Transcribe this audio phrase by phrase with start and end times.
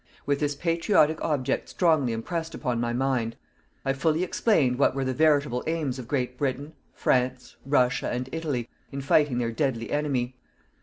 [0.25, 3.35] With this patriotic object strongly impressed upon my mind,
[3.85, 8.67] I fully explained what were the veritable aims of Great Britain, France, Russia and Italy,
[8.91, 10.35] in fighting their deadly enemy.